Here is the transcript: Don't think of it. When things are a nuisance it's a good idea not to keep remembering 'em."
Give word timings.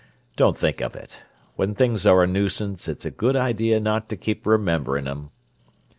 Don't 0.35 0.57
think 0.57 0.81
of 0.81 0.95
it. 0.95 1.21
When 1.57 1.75
things 1.75 2.07
are 2.07 2.23
a 2.23 2.27
nuisance 2.27 2.87
it's 2.87 3.05
a 3.05 3.11
good 3.11 3.35
idea 3.35 3.79
not 3.79 4.09
to 4.09 4.17
keep 4.17 4.47
remembering 4.47 5.05
'em." 5.05 5.29